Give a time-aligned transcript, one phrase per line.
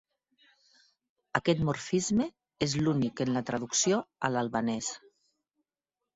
[1.39, 2.27] Aquest morfisme
[2.67, 4.91] és únic en la traducció a l'albanès.